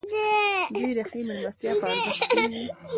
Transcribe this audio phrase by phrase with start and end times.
[0.73, 2.71] دوی د ښې مېلمستیا په ارزښت پوه وو.